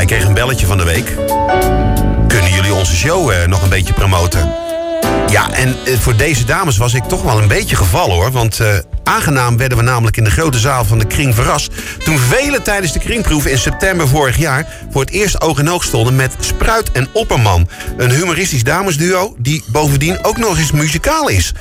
[0.00, 1.14] ik kreeg een belletje van de week.
[2.26, 4.52] Kunnen jullie onze show eh, nog een beetje promoten?
[5.30, 8.30] Ja, en eh, voor deze dames was ik toch wel een beetje gevallen hoor.
[8.30, 11.72] Want eh, aangenaam werden we namelijk in de grote zaal van de Kring verrast.
[12.04, 15.84] Toen velen tijdens de Kringproef in september vorig jaar voor het eerst oog in oog
[15.84, 17.68] stonden met Spruit en Opperman.
[17.96, 21.52] Een humoristisch damesduo die bovendien ook nog eens muzikaal is.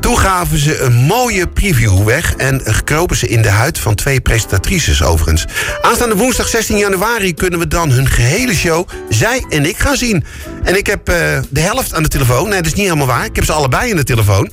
[0.00, 4.20] Toen gaven ze een mooie preview weg en gekropen ze in de huid van twee
[4.20, 5.44] presentatrices overigens.
[5.80, 10.24] Aanstaande woensdag 16 januari kunnen we dan hun gehele show, zij en ik, gaan zien.
[10.62, 12.48] En ik heb eh, de helft aan de telefoon.
[12.48, 13.24] Nee, dat is niet helemaal waar.
[13.24, 14.50] Ik heb ze allebei aan de telefoon.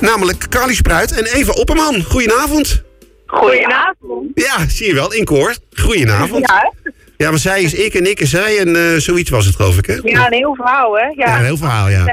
[0.00, 2.02] Namelijk Carly Spruit en Eva Opperman.
[2.02, 2.82] Goedenavond.
[3.26, 4.30] Goedenavond.
[4.34, 5.54] Ja, zie je wel, in koor.
[5.72, 6.48] Goedenavond.
[6.48, 6.72] Ja,
[7.16, 9.78] Ja, maar zij is ik en ik is zij en eh, zoiets was het geloof
[9.78, 9.98] ik, hè?
[10.02, 11.06] ja, een heel verhaal, hè?
[11.14, 12.04] Ja, een heel verhaal, ja.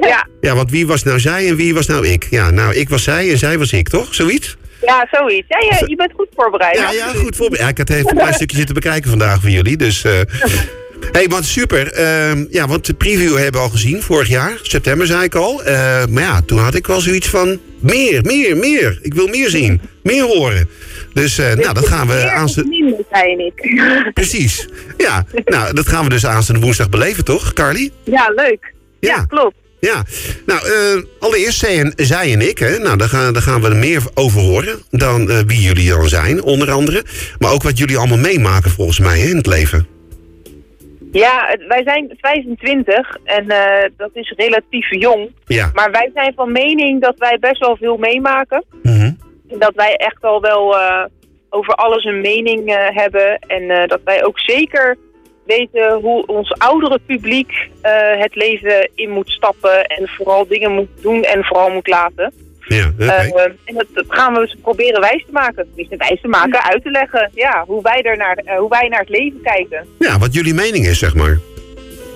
[0.00, 2.26] Ja, Ja, want wie was nou zij en wie was nou ik?
[2.30, 4.14] Ja, nou, ik was zij en zij was ik, toch?
[4.14, 4.56] Zoiets?
[4.80, 5.48] ja zoiets.
[5.48, 6.76] Ja, je, je bent goed voorbereid.
[6.76, 7.62] Ja, ja, goed voorbereid.
[7.62, 10.04] Ja, ik had even een klein stukje zitten bekijken vandaag van jullie, dus...
[10.04, 10.20] eh
[11.12, 11.92] hey, wat super.
[11.92, 14.58] Ehm, ja, want de preview hebben we al gezien vorig jaar.
[14.62, 15.62] September zei ik al.
[15.62, 17.60] Eh, maar ja, toen had ik wel zoiets van...
[17.78, 18.98] Meer, meer, meer.
[19.02, 19.80] Ik wil meer zien.
[20.02, 20.68] Meer horen.
[21.12, 22.70] Dus eh, nou, dat gaan we aanstaande...
[22.70, 23.84] minder, zei ik.
[24.14, 24.68] Precies.
[24.96, 27.90] Ja, nou, dat gaan we dus aanstaande woensdag beleven, toch, Carly?
[28.04, 28.74] Ja, leuk.
[29.00, 29.14] Ja.
[29.14, 29.54] Ja, klopt.
[29.80, 30.04] Ja,
[30.46, 32.78] nou, eh, allereerst zij en, zij en ik, hè.
[32.78, 36.08] Nou, daar gaan, daar gaan we er meer over horen dan eh, wie jullie dan
[36.08, 37.04] zijn, onder andere.
[37.38, 39.86] Maar ook wat jullie allemaal meemaken, volgens mij, hè, in het leven.
[41.12, 45.30] Ja, het- wij zijn 25 en eh, dat is relatief jong.
[45.46, 45.70] Ja.
[45.74, 48.64] Maar wij zijn van mening dat wij best wel veel meemaken.
[48.82, 49.12] Mhm.
[49.48, 51.04] En dat wij echt al wel eh,
[51.50, 53.38] over alles een mening eh, hebben.
[53.38, 54.96] En dat wij ook zeker
[55.46, 57.70] weten hoe ons oudere publiek
[58.18, 59.84] het leven in moet stappen.
[59.86, 62.32] En vooral dingen moet doen en vooral moet laten.
[62.66, 63.04] Ja, oké.
[63.04, 65.66] Eh, en dat, dat gaan we dus proberen wijs te maken.
[65.66, 67.30] Tenminste, wijs te maken, uit te leggen.
[67.34, 69.86] Ja, hoe wij, er naar, eh, hoe wij naar het leven kijken.
[69.98, 71.38] Ja, wat jullie mening is, zeg maar.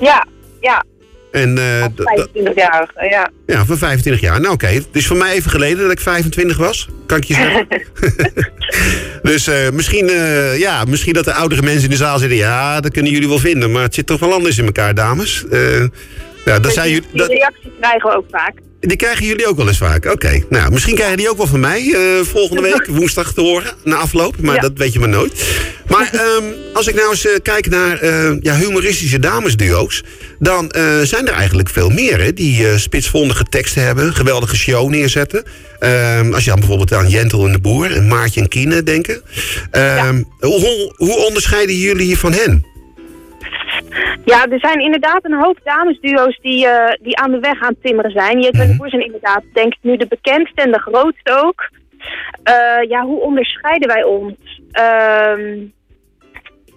[0.00, 0.26] Ja,
[0.60, 0.84] ja,
[1.30, 3.30] En eh, als d- d- 25-jarige, ja.
[3.46, 4.40] ja, van 25 jaar.
[4.40, 4.66] Nou, oké.
[4.66, 7.66] Het is voor mij even geleden dat ik 25 was, kan ik je zeggen.
[9.30, 12.38] dus eh, misschien, eh, ja, misschien dat de oudere mensen in de zaal zitten...
[12.38, 15.44] ja, dat kunnen jullie wel vinden, maar het zit toch wel anders in elkaar, dames.
[16.46, 18.54] Ja, dat zijn die, dat- reacties krijgen we ook vaak.
[18.80, 20.04] Die krijgen jullie ook wel eens vaak.
[20.06, 20.42] Oké.
[20.48, 23.96] Nou, misschien krijgen die ook wel van mij eh, volgende week, woensdag te horen, na
[23.96, 24.36] afloop.
[24.40, 24.60] Maar Ja.
[24.60, 25.32] dat weet je maar nooit.
[25.88, 30.02] Maar ehm, als ik nou eens eh, kijk naar eh, ja, humoristische damesduo's...
[30.38, 34.14] dan zijn er eigenlijk veel meer hè, die spitsvondige teksten hebben...
[34.14, 35.44] geweldige show neerzetten.
[35.78, 39.22] Ehm, als je dan bijvoorbeeld aan Jentel en de Boer en Maartje en Kiene denken.
[39.70, 42.66] Ehm, hoe, hoe, hoe onderscheiden jullie je van hen?
[44.32, 47.82] Ja, er zijn inderdaad een hoop damesduo's die, eh, die aan de weg aan het
[47.82, 48.40] timmeren zijn.
[48.40, 51.70] Jet en de Boer zijn inderdaad, denk ik, nu de bekendste en de grootste ook.
[52.42, 54.60] Eh, ja, hoe onderscheiden wij ons?
[54.70, 55.64] Ehm,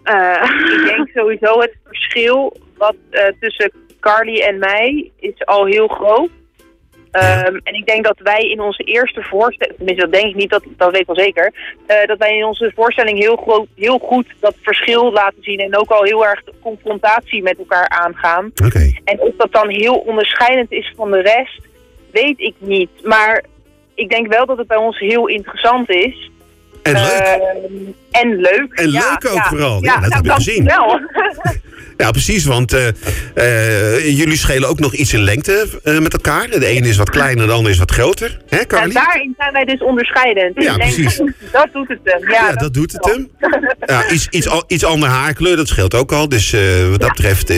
[0.03, 0.43] eh,
[0.73, 2.95] ik denk sowieso het verschil wat
[3.39, 6.31] tussen Carly en mij is al heel groot.
[7.11, 10.49] Ehm, en ik denk dat wij in onze eerste voorstelling, tenminste dat denk ik niet,
[10.49, 11.53] dat, dat weet ik wel zeker,
[11.85, 15.77] eh, dat wij in onze voorstelling heel, groot, heel goed dat verschil laten zien en
[15.77, 18.51] ook al heel erg de confrontatie met elkaar aangaan.
[18.65, 18.91] Oké.
[19.03, 21.61] En of dat dan heel onderscheidend is van de rest,
[22.11, 22.89] weet ik niet.
[23.03, 23.43] Maar
[23.95, 26.31] ik denk wel dat het bij ons heel interessant is.
[26.81, 27.21] En leuk.
[27.21, 27.73] Ehm,
[28.11, 28.73] en leuk.
[28.73, 29.47] En ja, leuk ook ja.
[29.47, 29.83] vooral.
[29.83, 30.65] Ja, dat nou, heb ik gezien.
[30.65, 30.99] Wel.
[31.99, 32.87] Ja, precies, want eh,
[33.33, 36.49] eh, jullie schelen ook nog iets in lengte eh, met elkaar.
[36.49, 38.39] De ene is wat kleiner, de ander is wat groter.
[38.49, 38.93] Hè, En Carly?
[38.93, 40.63] daarin zijn wij dus onderscheidend.
[40.63, 41.17] Ja, precies.
[41.51, 42.29] Dat doet het hem.
[42.29, 43.29] Ja, Ja, dat doet het hem.
[43.85, 46.29] Ja, iets, iets, al- iets andere haarkleur, dat scheelt ook al.
[46.29, 46.55] Dus
[46.89, 47.53] wat dat betreft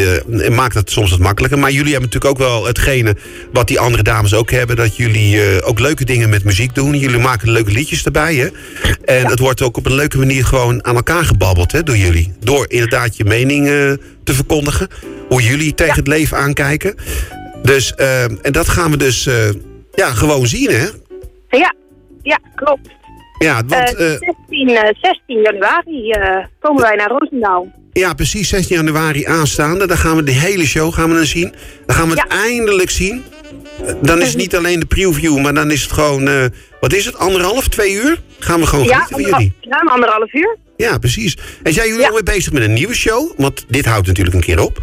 [0.49, 1.59] maakt het soms wat makkelijker.
[1.59, 3.15] Maar jullie hebben natuurlijk ook wel hetgene
[3.51, 4.75] wat die andere dames ook hebben.
[4.75, 6.97] Dat jullie ook leuke dingen met muziek doen.
[6.97, 8.47] Jullie maken leuke liedjes erbij, hè.
[9.05, 12.33] En het wordt ook op een leuke manier gewoon aan elkaar gebabbeld, hè, door jullie.
[12.39, 14.87] Door inderdaad je mening te verkondigen.
[15.27, 16.95] Hoe jullie tegen het leven aankijken.
[17.63, 19.49] Dus, eh, en dat gaan we dus eh,
[19.93, 20.87] ja, gewoon zien, hè.
[21.57, 21.73] Ja,
[22.21, 22.89] ja, klopt.
[23.39, 23.95] Ja, want...
[23.95, 26.13] Eh, eh, 16, eh, 16 januari
[26.59, 27.71] komen wij naar Roosendaal.
[27.93, 28.49] Ja, precies.
[28.49, 29.87] 16 januari aanstaande.
[29.87, 31.53] Dan gaan we de hele show gaan we dan zien.
[31.85, 33.23] Dan gaan we het eindelijk zien.
[34.01, 36.49] Dan is het niet alleen de preview, maar dan is het gewoon...
[36.79, 37.17] wat is het?
[37.17, 38.21] Anderhalf, twee uur?
[38.39, 39.53] Gaan we gewoon Ja, genieten van jullie.
[39.59, 40.57] ja, anderhalf uur.
[40.81, 41.37] Ja, precies.
[41.63, 42.07] En zijn jullie Ja.
[42.07, 43.31] alweer bezig met een nieuwe show?
[43.37, 44.81] Want dit houdt natuurlijk een keer op.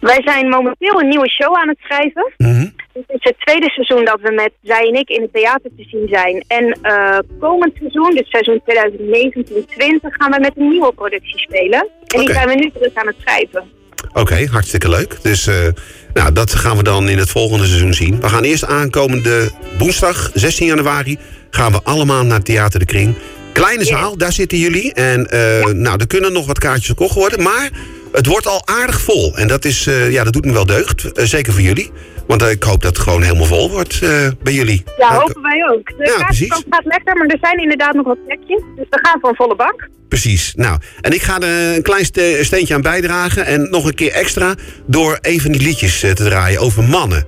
[0.00, 2.32] Wij zijn momenteel een nieuwe show aan het schrijven.
[2.36, 2.66] Mhm.
[2.92, 5.84] Dit is het tweede seizoen dat we met zij en ik in het theater te
[5.90, 6.44] zien zijn.
[6.46, 11.88] En eh, komend seizoen, dus seizoen 2019-20, gaan we met een nieuwe productie spelen.
[12.06, 13.64] En die zijn we nu terug aan het schrijven.
[14.12, 15.22] Oké, hartstikke leuk.
[15.22, 15.68] Dus eh,
[16.14, 18.20] nou, dat gaan we dan in het volgende seizoen zien.
[18.20, 21.18] We gaan eerst aankomende woensdag, 16 januari...
[21.50, 23.14] gaan we allemaal naar Theater de Kring.
[23.52, 24.92] Kleine zaal, daar zitten jullie.
[24.94, 27.42] En eh, nou, er kunnen nog wat kaartjes verkocht worden.
[27.42, 27.70] Maar
[28.12, 29.36] het wordt al aardig vol.
[29.36, 31.12] En dat, is, eh, ja, dat doet me wel deugd.
[31.12, 31.90] Eh, zeker voor jullie.
[32.26, 34.00] Want ik hoop dat het gewoon helemaal vol wordt
[34.42, 34.82] bij jullie.
[34.98, 35.86] Ja, Nou, hopen wij ook.
[35.98, 36.48] De Ja, precies.
[36.70, 38.62] gaat lekker, maar er zijn inderdaad nog wat plekjes.
[38.76, 39.88] Dus we gaan voor een volle bak.
[40.08, 40.52] Precies.
[40.56, 43.46] Nou, en ik ga er een klein ste- steentje aan bijdragen.
[43.46, 44.54] En nog een keer extra.
[44.86, 47.26] Door even die liedjes te draaien over mannen.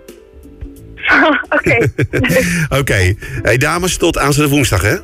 [1.57, 1.93] Oké,
[2.81, 3.15] Oké.
[3.43, 4.97] Hey dames, tot aanstaande woensdag hè.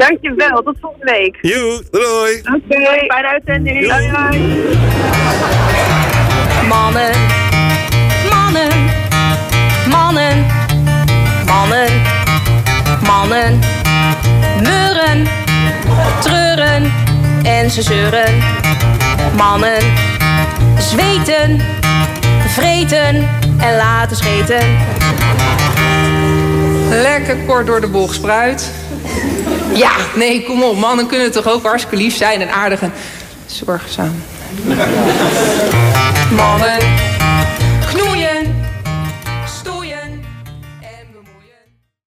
[0.00, 0.62] Dankjewel.
[0.62, 1.38] Tot volgende week.
[1.40, 2.38] Joe, doei.
[2.38, 3.80] Oké, fijne uitzending.
[3.80, 4.10] Doei.
[4.10, 4.78] Bye.
[6.68, 7.12] Mannen,
[8.30, 8.72] mannen,
[9.90, 10.46] mannen,
[11.46, 11.88] mannen,
[13.06, 13.58] mannen,
[14.62, 15.28] meuren,
[16.20, 16.92] treuren
[17.42, 18.42] en ze zeuren.
[19.36, 19.82] Mannen,
[20.78, 21.60] zweten,
[22.46, 24.78] vreten en laten scheten.
[26.88, 28.72] Lekker kort door de bocht spruit.
[29.74, 30.78] Ja, nee, kom op.
[30.78, 32.92] Mannen kunnen toch ook hartstikke lief zijn en aardig en
[33.46, 34.22] zorgzaam.
[36.36, 36.78] Mannen,